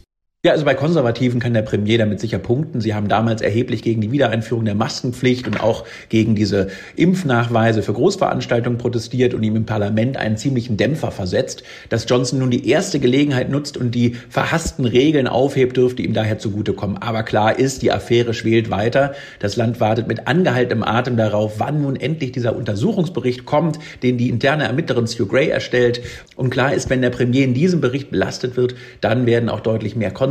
Ja, 0.46 0.54
also 0.54 0.64
bei 0.64 0.74
Konservativen 0.74 1.42
kann 1.42 1.54
der 1.54 1.64
Premier 1.64 1.98
damit 1.98 2.22
sicher 2.22 2.40
punkten. 2.40 2.80
Sie 2.80 2.96
haben 2.96 3.10
damals 3.10 3.42
erheblich 3.42 3.82
gegen 3.82 4.00
die 4.00 4.14
Wiedereinführung 4.14 4.64
der 4.64 4.74
Maskenpflicht 4.74 5.46
und 5.48 5.60
auch 5.60 5.84
gegen 6.08 6.34
diese 6.34 6.70
Impfnachweise 6.96 7.84
für 7.84 7.92
Großveranstaltungen 7.92 8.78
protestiert 8.78 9.34
und 9.34 9.44
ihm 9.44 9.58
im 9.58 9.66
Parlament 9.66 10.16
einen 10.16 10.38
ziemlichen 10.38 10.78
Dämpfer 10.78 11.12
versetzt. 11.12 11.64
Dass 11.90 12.06
Johnson 12.08 12.40
nun 12.40 12.52
die 12.52 12.70
erste 12.70 13.02
Gelegenheit 13.02 13.50
nutzt 13.50 13.76
und 13.76 13.94
die 13.94 14.16
verhassten 14.30 14.86
Regeln 14.86 15.28
aufhebt, 15.28 15.76
dürfte 15.76 16.04
ihm 16.04 16.14
daher 16.14 16.40
zugutekommen. 16.40 17.00
Aber 17.00 17.24
klar 17.24 17.60
ist, 17.60 17.82
die 17.82 17.92
Affäre 17.92 18.34
schwelt 18.34 18.72
weiter. 18.72 19.16
Das 19.40 19.58
Land 19.58 19.82
wartet 19.82 20.08
mit 20.08 20.30
angehaltenem 20.30 20.86
Atem 20.86 21.18
darauf, 21.18 21.60
wann 21.60 21.82
nun 21.82 21.98
endlich 21.98 22.32
dieser 22.32 22.56
Untersuchungsbericht 22.56 23.44
kommt, 23.44 23.78
den 24.04 24.18
die 24.18 24.30
interne 24.30 24.64
Ermittlerin 24.64 25.06
Stu 25.06 25.26
Gray 25.26 25.50
erstellt. 25.50 26.00
Und 26.38 26.50
klar 26.50 26.74
ist, 26.74 26.90
wenn 26.90 27.02
der 27.02 27.10
Premier 27.10 27.44
in 27.44 27.54
diesem 27.54 27.82
Bericht 27.82 28.10
belastet 28.10 28.56
wird, 28.56 28.76
dann 29.02 29.26
werden 29.26 29.50
auch 29.50 29.60
deutlich 29.60 29.98
mehr 29.98 30.12
konservative 30.12 30.29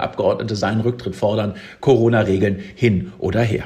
Abgeordnete 0.00 0.56
seinen 0.56 0.80
Rücktritt 0.80 1.16
fordern. 1.16 1.54
Corona-Regeln 1.80 2.58
hin 2.74 3.12
oder 3.18 3.42
her. 3.42 3.64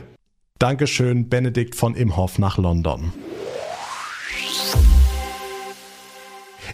Dankeschön, 0.59 1.29
Benedikt 1.29 1.75
von 1.75 1.95
Imhoff 1.95 2.39
nach 2.39 2.59
London. 2.59 3.13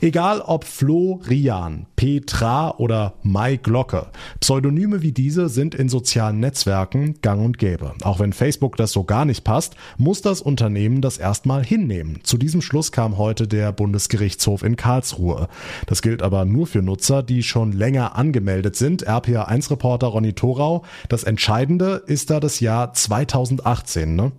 Egal 0.00 0.40
ob 0.40 0.64
Flo 0.64 1.20
Rian, 1.28 1.86
Petra 1.96 2.76
oder 2.76 3.14
Mai 3.22 3.56
Glocke, 3.56 4.06
Pseudonyme 4.40 5.02
wie 5.02 5.12
diese 5.12 5.48
sind 5.48 5.74
in 5.74 5.88
sozialen 5.88 6.40
Netzwerken 6.40 7.20
gang 7.22 7.44
und 7.44 7.58
gäbe. 7.58 7.94
Auch 8.02 8.20
wenn 8.20 8.32
Facebook 8.32 8.76
das 8.76 8.92
so 8.92 9.04
gar 9.04 9.24
nicht 9.24 9.44
passt, 9.44 9.76
muss 9.96 10.22
das 10.22 10.40
Unternehmen 10.40 11.00
das 11.00 11.18
erstmal 11.18 11.64
hinnehmen. 11.64 12.20
Zu 12.22 12.38
diesem 12.38 12.60
Schluss 12.60 12.92
kam 12.92 13.18
heute 13.18 13.48
der 13.48 13.72
Bundesgerichtshof 13.72 14.62
in 14.62 14.76
Karlsruhe. 14.76 15.48
Das 15.86 16.02
gilt 16.02 16.22
aber 16.22 16.44
nur 16.44 16.66
für 16.66 16.82
Nutzer, 16.82 17.22
die 17.22 17.42
schon 17.42 17.72
länger 17.72 18.16
angemeldet 18.16 18.76
sind. 18.76 19.08
RPA1-Reporter 19.08 20.08
Ronny 20.08 20.34
Thorau. 20.34 20.84
Das 21.08 21.24
Entscheidende 21.24 22.02
ist 22.06 22.30
da 22.30 22.40
das 22.40 22.60
Jahr 22.60 22.92
2018, 22.92 24.14
ne? 24.14 24.32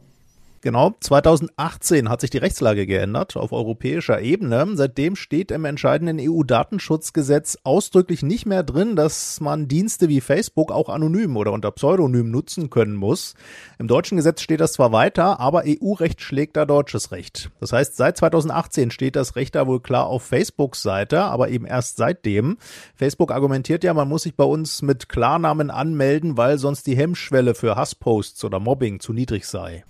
Genau, 0.68 0.94
2018 1.00 2.10
hat 2.10 2.20
sich 2.20 2.30
die 2.30 2.40
Rechtslage 2.40 2.86
geändert 2.86 3.38
auf 3.38 3.54
europäischer 3.54 4.20
Ebene. 4.20 4.68
Seitdem 4.74 5.16
steht 5.16 5.50
im 5.52 5.64
entscheidenden 5.64 6.20
EU-Datenschutzgesetz 6.20 7.60
ausdrücklich 7.64 8.22
nicht 8.22 8.46
mehr 8.46 8.64
drin, 8.64 8.98
dass 8.98 9.40
man 9.40 9.70
Dienste 9.70 10.10
wie 10.10 10.20
Facebook 10.20 10.74
auch 10.74 10.90
anonym 10.90 11.38
oder 11.38 11.54
unter 11.54 11.72
Pseudonym 11.72 12.32
nutzen 12.32 12.70
können 12.70 12.96
muss. 12.96 13.36
Im 13.80 13.88
deutschen 13.88 14.18
Gesetz 14.18 14.42
steht 14.42 14.60
das 14.60 14.74
zwar 14.74 14.92
weiter, 14.92 15.40
aber 15.40 15.64
EU-Recht 15.66 16.20
schlägt 16.20 16.58
da 16.58 16.66
deutsches 16.66 17.14
Recht. 17.14 17.50
Das 17.62 17.72
heißt, 17.72 17.96
seit 17.96 18.18
2018 18.18 18.92
steht 18.92 19.16
das 19.16 19.38
Recht 19.38 19.56
da 19.56 19.68
wohl 19.68 19.80
klar 19.80 20.08
auf 20.08 20.24
Facebooks 20.24 20.82
Seite, 20.82 21.22
aber 21.22 21.48
eben 21.48 21.66
erst 21.66 21.96
seitdem. 21.96 22.58
Facebook 22.94 23.32
argumentiert 23.32 23.86
ja, 23.86 23.94
man 23.94 24.10
muss 24.10 24.24
sich 24.24 24.36
bei 24.36 24.44
uns 24.44 24.82
mit 24.82 25.08
Klarnamen 25.08 25.72
anmelden, 25.72 26.36
weil 26.36 26.58
sonst 26.58 26.88
die 26.88 26.98
Hemmschwelle 26.98 27.56
für 27.56 27.78
Hassposts 27.78 28.44
oder 28.44 28.60
Mobbing 28.60 29.00
zu 29.00 29.14
niedrig 29.14 29.46
sei. 29.46 29.86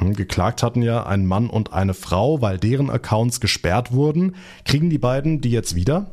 Hm, 0.00 0.14
geklagt 0.14 0.62
hatten 0.62 0.82
ja 0.82 1.06
ein 1.06 1.26
Mann 1.26 1.48
und 1.48 1.72
eine 1.72 1.94
Frau, 1.94 2.40
weil 2.42 2.58
deren 2.58 2.90
Accounts 2.90 3.40
gesperrt 3.40 3.92
wurden. 3.92 4.34
Kriegen 4.64 4.90
die 4.90 4.98
beiden 4.98 5.40
die 5.40 5.50
jetzt 5.50 5.74
wieder? 5.74 6.10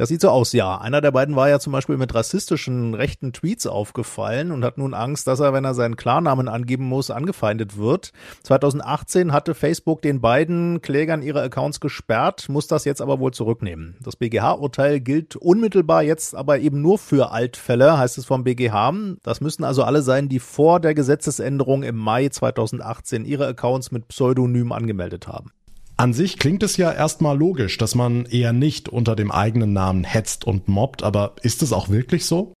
Das 0.00 0.08
sieht 0.08 0.22
so 0.22 0.30
aus, 0.30 0.54
ja. 0.54 0.78
Einer 0.78 1.02
der 1.02 1.10
beiden 1.10 1.36
war 1.36 1.50
ja 1.50 1.60
zum 1.60 1.74
Beispiel 1.74 1.98
mit 1.98 2.14
rassistischen 2.14 2.94
rechten 2.94 3.34
Tweets 3.34 3.66
aufgefallen 3.66 4.50
und 4.50 4.64
hat 4.64 4.78
nun 4.78 4.94
Angst, 4.94 5.26
dass 5.26 5.40
er, 5.40 5.52
wenn 5.52 5.66
er 5.66 5.74
seinen 5.74 5.96
Klarnamen 5.96 6.48
angeben 6.48 6.84
muss, 6.84 7.10
angefeindet 7.10 7.76
wird. 7.76 8.14
2018 8.44 9.34
hatte 9.34 9.54
Facebook 9.54 10.00
den 10.00 10.22
beiden 10.22 10.80
Klägern 10.80 11.20
ihre 11.20 11.42
Accounts 11.42 11.80
gesperrt, 11.80 12.48
muss 12.48 12.66
das 12.66 12.86
jetzt 12.86 13.02
aber 13.02 13.20
wohl 13.20 13.32
zurücknehmen. 13.32 13.98
Das 14.02 14.16
BGH-Urteil 14.16 15.00
gilt 15.00 15.36
unmittelbar 15.36 16.02
jetzt 16.02 16.34
aber 16.34 16.60
eben 16.60 16.80
nur 16.80 16.96
für 16.96 17.30
Altfälle, 17.30 17.98
heißt 17.98 18.16
es 18.16 18.24
vom 18.24 18.42
BGH. 18.42 18.94
Das 19.22 19.42
müssen 19.42 19.64
also 19.64 19.82
alle 19.82 20.00
sein, 20.00 20.30
die 20.30 20.38
vor 20.38 20.80
der 20.80 20.94
Gesetzesänderung 20.94 21.82
im 21.82 21.98
Mai 21.98 22.30
2018 22.30 23.26
ihre 23.26 23.46
Accounts 23.48 23.90
mit 23.90 24.08
Pseudonym 24.08 24.72
angemeldet 24.72 25.28
haben. 25.28 25.52
An 26.00 26.14
sich 26.14 26.38
klingt 26.38 26.62
es 26.62 26.78
ja 26.78 26.90
erstmal 26.90 27.36
logisch, 27.36 27.76
dass 27.76 27.94
man 27.94 28.24
eher 28.24 28.54
nicht 28.54 28.88
unter 28.88 29.14
dem 29.14 29.30
eigenen 29.30 29.74
Namen 29.74 30.04
hetzt 30.04 30.46
und 30.46 30.66
mobbt, 30.66 31.02
aber 31.02 31.34
ist 31.42 31.62
es 31.62 31.74
auch 31.74 31.90
wirklich 31.90 32.24
so? 32.24 32.54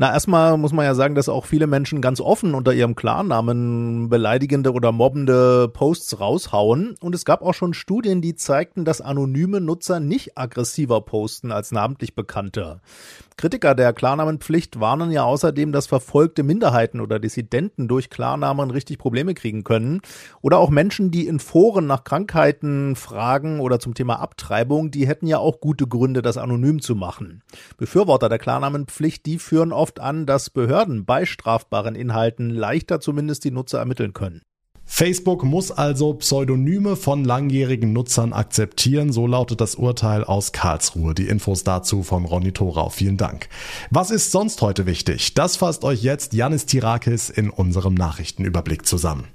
Na, 0.00 0.14
erstmal 0.14 0.56
muss 0.56 0.72
man 0.72 0.86
ja 0.86 0.94
sagen, 0.94 1.14
dass 1.14 1.28
auch 1.28 1.44
viele 1.44 1.66
Menschen 1.66 2.00
ganz 2.00 2.22
offen 2.22 2.54
unter 2.54 2.72
ihrem 2.72 2.94
Klarnamen 2.94 4.08
beleidigende 4.08 4.72
oder 4.72 4.92
mobbende 4.92 5.68
Posts 5.68 6.20
raushauen. 6.20 6.96
Und 7.02 7.14
es 7.14 7.26
gab 7.26 7.42
auch 7.42 7.52
schon 7.52 7.74
Studien, 7.74 8.22
die 8.22 8.34
zeigten, 8.34 8.86
dass 8.86 9.02
anonyme 9.02 9.60
Nutzer 9.60 10.00
nicht 10.00 10.38
aggressiver 10.38 11.02
posten 11.02 11.52
als 11.52 11.70
namentlich 11.70 12.14
bekannte. 12.14 12.80
Kritiker 13.40 13.74
der 13.74 13.94
Klarnamenpflicht 13.94 14.80
warnen 14.80 15.10
ja 15.10 15.24
außerdem, 15.24 15.72
dass 15.72 15.86
verfolgte 15.86 16.42
Minderheiten 16.42 17.00
oder 17.00 17.18
Dissidenten 17.18 17.88
durch 17.88 18.10
Klarnamen 18.10 18.70
richtig 18.70 18.98
Probleme 18.98 19.32
kriegen 19.32 19.64
können. 19.64 20.02
Oder 20.42 20.58
auch 20.58 20.68
Menschen, 20.68 21.10
die 21.10 21.26
in 21.26 21.40
Foren 21.40 21.86
nach 21.86 22.04
Krankheiten 22.04 22.96
fragen 22.96 23.60
oder 23.60 23.80
zum 23.80 23.94
Thema 23.94 24.20
Abtreibung, 24.20 24.90
die 24.90 25.06
hätten 25.06 25.26
ja 25.26 25.38
auch 25.38 25.60
gute 25.60 25.86
Gründe, 25.86 26.20
das 26.20 26.36
anonym 26.36 26.82
zu 26.82 26.94
machen. 26.94 27.42
Befürworter 27.78 28.28
der 28.28 28.38
Klarnamenpflicht, 28.38 29.24
die 29.24 29.38
führen 29.38 29.72
oft 29.72 29.89
an, 29.98 30.26
dass 30.26 30.50
Behörden 30.50 31.04
bei 31.04 31.26
strafbaren 31.26 31.96
Inhalten 31.96 32.50
leichter 32.50 33.00
zumindest 33.00 33.44
die 33.44 33.50
Nutzer 33.50 33.78
ermitteln 33.78 34.12
können. 34.12 34.42
Facebook 34.84 35.44
muss 35.44 35.70
also 35.70 36.14
Pseudonyme 36.14 36.96
von 36.96 37.24
langjährigen 37.24 37.92
Nutzern 37.92 38.32
akzeptieren, 38.32 39.12
so 39.12 39.26
lautet 39.26 39.60
das 39.60 39.76
Urteil 39.76 40.24
aus 40.24 40.50
Karlsruhe. 40.50 41.14
Die 41.14 41.28
Infos 41.28 41.62
dazu 41.62 42.02
von 42.02 42.24
Ronny 42.24 42.52
Thorau. 42.52 42.90
Vielen 42.90 43.16
Dank. 43.16 43.48
Was 43.90 44.10
ist 44.10 44.32
sonst 44.32 44.60
heute 44.62 44.86
wichtig? 44.86 45.34
Das 45.34 45.56
fasst 45.56 45.84
euch 45.84 46.02
jetzt 46.02 46.34
Janis 46.34 46.66
Tirakis 46.66 47.30
in 47.30 47.50
unserem 47.50 47.94
Nachrichtenüberblick 47.94 48.84
zusammen. 48.84 49.28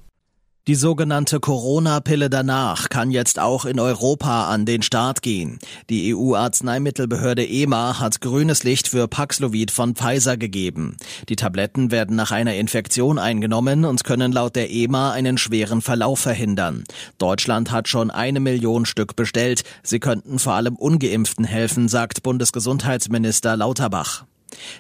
Die 0.67 0.73
sogenannte 0.73 1.39
Corona-Pille 1.39 2.27
danach 2.27 2.89
kann 2.89 3.11
jetzt 3.11 3.37
auch 3.37 3.65
in 3.65 3.79
Europa 3.79 4.49
an 4.49 4.65
den 4.65 4.81
Start 4.81 5.21
gehen. 5.21 5.59
Die 5.91 6.15
EU-Arzneimittelbehörde 6.15 7.47
EMA 7.47 7.99
hat 7.99 8.19
grünes 8.19 8.63
Licht 8.63 8.87
für 8.87 9.07
Paxlovid 9.07 9.69
von 9.69 9.93
Pfizer 9.93 10.37
gegeben. 10.37 10.97
Die 11.29 11.35
Tabletten 11.35 11.91
werden 11.91 12.15
nach 12.15 12.31
einer 12.31 12.55
Infektion 12.55 13.19
eingenommen 13.19 13.85
und 13.85 14.03
können 14.05 14.31
laut 14.31 14.55
der 14.55 14.71
EMA 14.71 15.11
einen 15.11 15.37
schweren 15.37 15.83
Verlauf 15.83 16.21
verhindern. 16.21 16.83
Deutschland 17.19 17.69
hat 17.69 17.87
schon 17.87 18.09
eine 18.09 18.39
Million 18.39 18.87
Stück 18.87 19.15
bestellt. 19.15 19.63
Sie 19.83 19.99
könnten 19.99 20.39
vor 20.39 20.53
allem 20.53 20.77
ungeimpften 20.77 21.45
helfen, 21.45 21.87
sagt 21.87 22.23
Bundesgesundheitsminister 22.23 23.55
Lauterbach. 23.55 24.25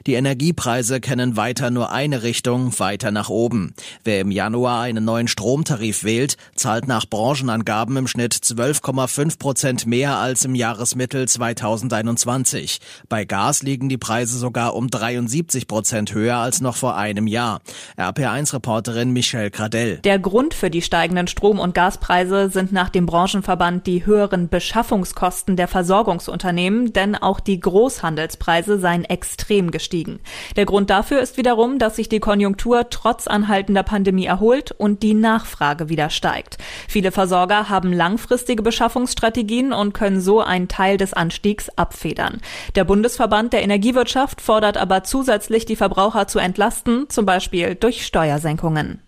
Die 0.07 0.13
Energiepreise 0.13 0.99
kennen 0.99 1.37
weiter 1.37 1.71
nur 1.71 1.91
eine 1.91 2.23
Richtung, 2.23 2.77
weiter 2.79 3.11
nach 3.11 3.29
oben. 3.29 3.73
Wer 4.03 4.21
im 4.21 4.31
Januar 4.31 4.81
einen 4.81 5.05
neuen 5.05 5.27
Stromtarif 5.27 6.03
wählt, 6.03 6.37
zahlt 6.55 6.87
nach 6.87 7.05
Branchenangaben 7.05 7.97
im 7.97 8.07
Schnitt 8.07 8.33
12,5 8.33 9.39
Prozent 9.39 9.85
mehr 9.85 10.17
als 10.17 10.45
im 10.45 10.55
Jahresmittel 10.55 11.27
2021. 11.27 12.79
Bei 13.09 13.25
Gas 13.25 13.63
liegen 13.63 13.89
die 13.89 13.97
Preise 13.97 14.37
sogar 14.37 14.75
um 14.75 14.89
73 14.89 15.67
Prozent 15.67 16.13
höher 16.13 16.37
als 16.37 16.61
noch 16.61 16.75
vor 16.75 16.95
einem 16.95 17.27
Jahr. 17.27 17.61
RP1-Reporterin 17.97 19.11
Michelle 19.11 19.51
Gradell. 19.51 19.97
Der 19.97 20.19
Grund 20.19 20.53
für 20.53 20.69
die 20.69 20.81
steigenden 20.81 21.27
Strom- 21.27 21.59
und 21.59 21.73
Gaspreise 21.73 22.49
sind 22.49 22.71
nach 22.71 22.89
dem 22.89 23.05
Branchenverband 23.05 23.87
die 23.87 24.05
höheren 24.05 24.49
Beschaffungskosten 24.49 25.55
der 25.55 25.67
Versorgungsunternehmen, 25.67 26.93
denn 26.93 27.15
auch 27.15 27.39
die 27.39 27.59
Großhandelspreise 27.59 28.79
seien 28.79 29.03
extrem 29.03 29.64
extrem 29.65 29.71
gestiegen. 29.71 30.19
Der 30.55 30.65
Grund 30.65 30.89
dafür 30.89 31.21
ist 31.21 31.37
wiederum, 31.37 31.79
dass 31.79 31.95
sich 31.95 32.09
die 32.09 32.19
Konjunktur 32.19 32.89
trotz 32.89 33.27
anhaltender 33.27 33.83
Pandemie 33.83 34.25
erholt 34.25 34.71
und 34.71 35.03
die 35.03 35.13
Nachfrage 35.13 35.89
wieder 35.89 36.09
steigt. 36.09 36.57
Viele 36.87 37.11
Versorger 37.11 37.69
haben 37.69 37.93
langfristige 37.93 38.63
Beschaffungsstrategien 38.63 39.73
und 39.73 39.93
können 39.93 40.21
so 40.21 40.41
einen 40.41 40.67
Teil 40.67 40.97
des 40.97 41.13
Anstiegs 41.13 41.69
abfedern. 41.77 42.41
Der 42.75 42.83
Bundesverband 42.83 43.53
der 43.53 43.63
Energiewirtschaft 43.63 44.41
fordert 44.41 44.77
aber 44.77 45.03
zusätzlich 45.03 45.65
die 45.65 45.75
Verbraucher 45.75 46.27
zu 46.27 46.39
entlasten, 46.39 47.09
zum 47.09 47.25
Beispiel 47.25 47.75
durch 47.75 48.05
Steuersenkungen. 48.05 49.01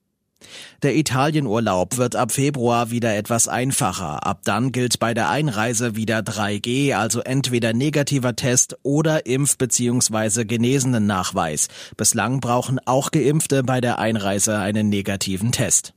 Der 0.83 0.95
Italienurlaub 0.95 1.97
wird 1.97 2.15
ab 2.15 2.31
Februar 2.31 2.91
wieder 2.91 3.15
etwas 3.15 3.47
einfacher. 3.47 4.25
Ab 4.25 4.41
dann 4.43 4.71
gilt 4.71 4.99
bei 4.99 5.13
der 5.13 5.29
Einreise 5.29 5.95
wieder 5.95 6.19
3G, 6.19 6.93
also 6.93 7.21
entweder 7.21 7.73
negativer 7.73 8.35
Test 8.35 8.77
oder 8.83 9.25
Impf- 9.25 9.57
bzw. 9.57 10.45
genesenen 10.45 11.07
Nachweis. 11.07 11.67
Bislang 11.97 12.39
brauchen 12.39 12.79
auch 12.85 13.11
Geimpfte 13.11 13.63
bei 13.63 13.81
der 13.81 13.99
Einreise 13.99 14.59
einen 14.59 14.89
negativen 14.89 15.51
Test. 15.51 15.93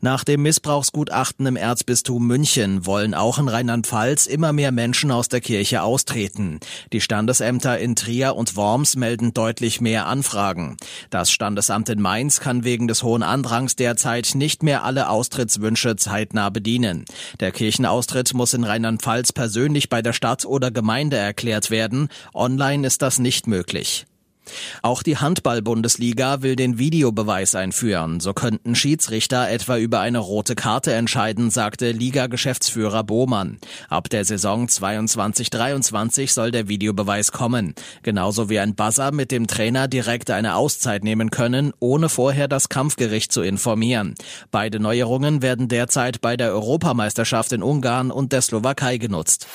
Nach 0.00 0.24
dem 0.24 0.42
Missbrauchsgutachten 0.42 1.46
im 1.46 1.56
Erzbistum 1.56 2.26
München 2.26 2.86
wollen 2.86 3.14
auch 3.14 3.38
in 3.38 3.48
Rheinland-Pfalz 3.48 4.26
immer 4.26 4.52
mehr 4.52 4.72
Menschen 4.72 5.10
aus 5.10 5.28
der 5.28 5.40
Kirche 5.40 5.82
austreten. 5.82 6.60
Die 6.92 7.00
Standesämter 7.00 7.78
in 7.78 7.96
Trier 7.96 8.36
und 8.36 8.56
Worms 8.56 8.96
melden 8.96 9.34
deutlich 9.34 9.80
mehr 9.80 10.06
Anfragen. 10.06 10.76
Das 11.10 11.30
Standesamt 11.30 11.88
in 11.88 12.00
Mainz 12.00 12.40
kann 12.40 12.64
wegen 12.64 12.88
des 12.88 13.02
hohen 13.02 13.22
Andrangs 13.22 13.76
derzeit 13.76 14.34
nicht 14.34 14.62
mehr 14.62 14.84
alle 14.84 15.08
Austrittswünsche 15.08 15.96
zeitnah 15.96 16.50
bedienen. 16.50 17.04
Der 17.40 17.52
Kirchenaustritt 17.52 18.34
muss 18.34 18.54
in 18.54 18.64
Rheinland-Pfalz 18.64 19.32
persönlich 19.32 19.88
bei 19.88 20.02
der 20.02 20.12
Stadt 20.12 20.44
oder 20.44 20.70
Gemeinde 20.70 21.16
erklärt 21.16 21.70
werden. 21.70 22.08
Online 22.34 22.86
ist 22.86 23.02
das 23.02 23.18
nicht 23.18 23.46
möglich. 23.46 24.06
Auch 24.82 25.02
die 25.02 25.16
Handball-Bundesliga 25.16 26.42
will 26.42 26.56
den 26.56 26.78
Videobeweis 26.78 27.54
einführen. 27.54 28.20
So 28.20 28.32
könnten 28.34 28.74
Schiedsrichter 28.74 29.48
etwa 29.50 29.76
über 29.78 30.00
eine 30.00 30.18
rote 30.18 30.54
Karte 30.54 30.92
entscheiden, 30.92 31.50
sagte 31.50 31.90
Liga-Geschäftsführer 31.92 33.04
Bohmann. 33.04 33.58
Ab 33.88 34.08
der 34.10 34.24
Saison 34.24 34.66
22-23 34.66 36.32
soll 36.32 36.50
der 36.50 36.68
Videobeweis 36.68 37.32
kommen. 37.32 37.74
Genauso 38.02 38.48
wie 38.48 38.58
ein 38.58 38.74
Buzzer 38.74 39.12
mit 39.12 39.30
dem 39.30 39.46
Trainer 39.46 39.88
direkt 39.88 40.30
eine 40.30 40.54
Auszeit 40.54 41.04
nehmen 41.04 41.30
können, 41.30 41.72
ohne 41.80 42.08
vorher 42.08 42.48
das 42.48 42.68
Kampfgericht 42.68 43.32
zu 43.32 43.42
informieren. 43.42 44.14
Beide 44.50 44.80
Neuerungen 44.80 45.42
werden 45.42 45.68
derzeit 45.68 46.20
bei 46.20 46.36
der 46.36 46.52
Europameisterschaft 46.52 47.52
in 47.52 47.62
Ungarn 47.62 48.10
und 48.10 48.32
der 48.32 48.42
Slowakei 48.42 48.98
genutzt. 48.98 49.46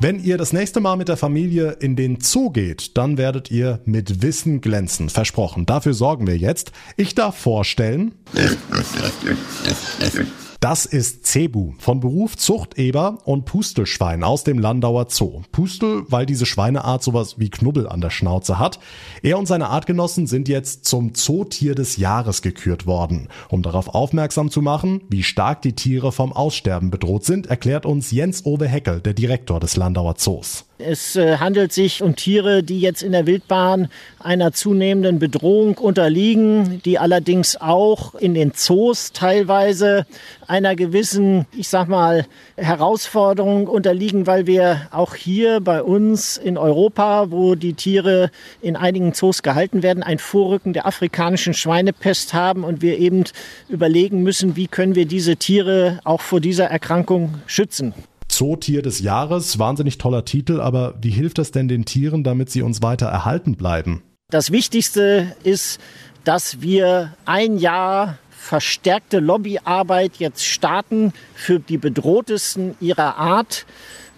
Wenn 0.00 0.22
ihr 0.22 0.38
das 0.38 0.52
nächste 0.52 0.78
Mal 0.78 0.96
mit 0.96 1.08
der 1.08 1.16
Familie 1.16 1.72
in 1.80 1.96
den 1.96 2.20
Zoo 2.20 2.50
geht, 2.50 2.96
dann 2.96 3.18
werdet 3.18 3.50
ihr 3.50 3.80
mit 3.84 4.22
Wissen 4.22 4.60
glänzen. 4.60 5.08
Versprochen. 5.08 5.66
Dafür 5.66 5.92
sorgen 5.92 6.28
wir 6.28 6.36
jetzt. 6.36 6.70
Ich 6.96 7.16
darf 7.16 7.36
vorstellen. 7.36 8.14
Das 10.60 10.86
ist 10.86 11.24
Cebu, 11.24 11.74
von 11.78 12.00
Beruf 12.00 12.36
Zuchteber 12.36 13.18
und 13.24 13.44
Pustelschwein 13.44 14.24
aus 14.24 14.42
dem 14.42 14.58
Landauer 14.58 15.06
Zoo. 15.08 15.42
Pustel, 15.52 16.02
weil 16.08 16.26
diese 16.26 16.46
Schweineart 16.46 17.00
sowas 17.04 17.38
wie 17.38 17.48
Knubbel 17.48 17.88
an 17.88 18.00
der 18.00 18.10
Schnauze 18.10 18.58
hat. 18.58 18.80
Er 19.22 19.38
und 19.38 19.46
seine 19.46 19.68
Artgenossen 19.68 20.26
sind 20.26 20.48
jetzt 20.48 20.84
zum 20.84 21.14
Zootier 21.14 21.76
des 21.76 21.96
Jahres 21.96 22.42
gekürt 22.42 22.86
worden. 22.86 23.28
Um 23.48 23.62
darauf 23.62 23.94
aufmerksam 23.94 24.50
zu 24.50 24.60
machen, 24.60 25.02
wie 25.08 25.22
stark 25.22 25.62
die 25.62 25.74
Tiere 25.74 26.10
vom 26.10 26.32
Aussterben 26.32 26.90
bedroht 26.90 27.24
sind, 27.24 27.46
erklärt 27.46 27.86
uns 27.86 28.10
Jens 28.10 28.44
Owe 28.44 28.66
Heckel, 28.66 29.00
der 29.00 29.14
Direktor 29.14 29.60
des 29.60 29.76
Landauer 29.76 30.16
Zoos. 30.16 30.67
Es 30.80 31.16
äh, 31.16 31.38
handelt 31.38 31.72
sich 31.72 32.04
um 32.04 32.14
Tiere, 32.14 32.62
die 32.62 32.78
jetzt 32.78 33.02
in 33.02 33.10
der 33.10 33.26
Wildbahn 33.26 33.88
einer 34.20 34.52
zunehmenden 34.52 35.18
Bedrohung 35.18 35.76
unterliegen, 35.76 36.80
die 36.84 37.00
allerdings 37.00 37.60
auch 37.60 38.14
in 38.14 38.32
den 38.32 38.54
Zoos 38.54 39.10
teilweise 39.12 40.06
einer 40.46 40.76
gewissen, 40.76 41.46
ich 41.50 41.68
sag 41.68 41.88
mal, 41.88 42.26
Herausforderung 42.56 43.66
unterliegen, 43.66 44.28
weil 44.28 44.46
wir 44.46 44.82
auch 44.92 45.16
hier 45.16 45.58
bei 45.60 45.82
uns 45.82 46.36
in 46.36 46.56
Europa, 46.56 47.32
wo 47.32 47.56
die 47.56 47.74
Tiere 47.74 48.30
in 48.62 48.76
einigen 48.76 49.14
Zoos 49.14 49.42
gehalten 49.42 49.82
werden, 49.82 50.04
ein 50.04 50.20
Vorrücken 50.20 50.74
der 50.74 50.86
afrikanischen 50.86 51.54
Schweinepest 51.54 52.34
haben 52.34 52.62
und 52.62 52.82
wir 52.82 52.98
eben 52.98 53.24
überlegen 53.68 54.22
müssen, 54.22 54.54
wie 54.54 54.68
können 54.68 54.94
wir 54.94 55.06
diese 55.06 55.34
Tiere 55.34 55.98
auch 56.04 56.20
vor 56.20 56.40
dieser 56.40 56.66
Erkrankung 56.66 57.34
schützen. 57.46 57.94
Zootier 58.38 58.82
des 58.82 59.00
Jahres, 59.00 59.58
wahnsinnig 59.58 59.98
toller 59.98 60.24
Titel, 60.24 60.60
aber 60.60 60.94
wie 61.02 61.10
hilft 61.10 61.38
das 61.38 61.50
denn 61.50 61.66
den 61.66 61.84
Tieren, 61.84 62.22
damit 62.22 62.50
sie 62.50 62.62
uns 62.62 62.82
weiter 62.82 63.06
erhalten 63.06 63.56
bleiben? 63.56 64.04
Das 64.30 64.52
Wichtigste 64.52 65.34
ist, 65.42 65.80
dass 66.22 66.60
wir 66.60 67.14
ein 67.24 67.58
Jahr 67.58 68.16
verstärkte 68.30 69.18
Lobbyarbeit 69.18 70.12
jetzt 70.18 70.44
starten 70.44 71.12
für 71.34 71.58
die 71.58 71.78
bedrohtesten 71.78 72.76
ihrer 72.80 73.16
Art. 73.16 73.66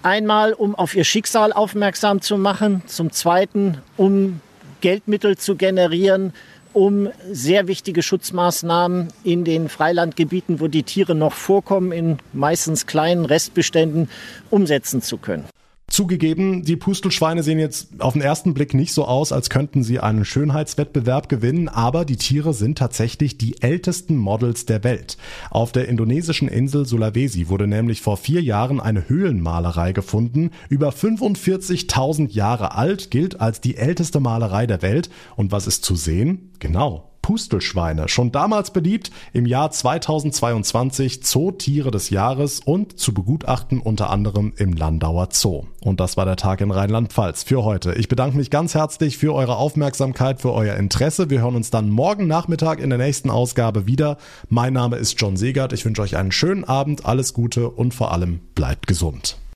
Einmal, 0.03 0.53
um 0.53 0.75
auf 0.75 0.95
ihr 0.95 1.05
Schicksal 1.05 1.55
aufmerksam 1.55 2.21
zu 2.21 2.37
machen, 2.37 2.83
zum 2.85 3.13
Zweiten, 3.13 3.79
um 3.97 4.41
Geldmittel 4.83 5.39
zu 5.39 5.57
generieren, 5.57 6.35
um 6.73 7.09
sehr 7.31 7.69
wichtige 7.69 8.03
Schutzmaßnahmen 8.03 9.09
in 9.25 9.45
den 9.45 9.69
Freilandgebieten, 9.69 10.61
wo 10.61 10.69
die 10.69 10.83
Tiere 10.83 11.15
noch 11.15 11.33
vorkommen, 11.33 11.93
in 11.93 12.19
meistens 12.33 12.87
kleinen 12.87 13.25
Restbeständen 13.25 14.09
umsetzen 14.51 15.03
zu 15.03 15.17
können. 15.17 15.45
Zugegeben, 15.91 16.63
die 16.63 16.77
Pustelschweine 16.77 17.43
sehen 17.43 17.59
jetzt 17.59 18.01
auf 18.01 18.13
den 18.13 18.23
ersten 18.23 18.55
Blick 18.55 18.75
nicht 18.75 18.93
so 18.93 19.07
aus, 19.07 19.33
als 19.33 19.51
könnten 19.51 19.83
sie 19.83 19.99
einen 19.99 20.25
Schönheitswettbewerb 20.25 21.29
gewinnen, 21.29 21.69
aber 21.69 22.05
die 22.05 22.17
Tiere 22.17 22.55
sind 22.55 22.79
tatsächlich 22.79 23.39
die 23.39 23.61
ältesten 23.61 24.17
Models 24.17 24.67
der 24.67 24.85
Welt. 24.85 25.17
Auf 25.51 25.73
der 25.73 25.89
indonesischen 25.89 26.47
Insel 26.47 26.87
Sulawesi 26.87 27.49
wurde 27.49 27.67
nämlich 27.67 28.03
vor 28.03 28.17
vier 28.17 28.41
Jahren 28.41 28.79
eine 28.79 29.09
Höhlenmalerei 29.09 29.91
gefunden, 29.93 30.53
über 30.69 30.91
45.000 30.91 32.31
Jahre 32.31 32.77
alt, 32.77 33.11
gilt 33.11 33.41
als 33.41 33.61
die 33.61 33.77
älteste 33.77 34.21
Malerei 34.21 34.69
der 34.69 34.83
Welt. 34.83 35.11
Und 35.35 35.51
was 35.51 35.67
ist 35.67 35.85
zu 35.85 35.97
sehen? 35.97 36.53
Genau, 36.61 37.10
Pustelschweine, 37.23 38.09
schon 38.09 38.33
damals 38.33 38.71
beliebt, 38.71 39.11
im 39.33 39.47
Jahr 39.47 39.71
2022 39.71 41.23
Zootiere 41.23 41.91
des 41.91 42.11
Jahres 42.11 42.61
und 42.61 42.99
zu 42.99 43.15
begutachten 43.15 43.81
unter 43.81 44.11
anderem 44.11 44.53
im 44.57 44.73
Landauer 44.73 45.29
Zoo. 45.33 45.65
Und 45.83 46.01
das 46.01 46.17
war 46.17 46.25
der 46.25 46.37
Tag 46.37 46.61
in 46.61 46.71
Rheinland-Pfalz 46.71 47.45
für 47.45 47.65
heute. 47.65 47.95
Ich 47.95 48.09
bedanke 48.09 48.37
mich 48.37 48.51
ganz 48.51 48.75
herzlich 48.75 49.19
für 49.19 49.35
eure 49.35 49.57
Aufmerksamkeit, 49.57 50.41
für 50.41 50.53
euer 50.53 50.77
Interesse. 50.77 51.31
Wir 51.31 51.41
hören 51.41 51.57
uns 51.57 51.71
dann 51.71 51.91
morgen 51.91 52.27
Nachmittag 52.27 52.81
in 52.81 52.91
der 52.91 52.99
nächsten 52.99 53.31
Ausgabe 53.31 53.87
wieder. 53.87 54.19
Mein 54.49 54.73
Name 54.73 54.97
ist 54.97 55.21
John 55.21 55.37
Segert. 55.37 55.73
Ich 55.73 55.85
wünsche 55.85 56.03
euch 56.03 56.17
einen 56.17 56.33
schönen 56.33 56.65
Abend, 56.65 57.07
alles 57.07 57.35
Gute 57.35 57.71
und 57.71 57.95
vor 57.95 58.13
allem 58.13 58.41
bleibt 58.55 58.87
gesund. 58.87 59.41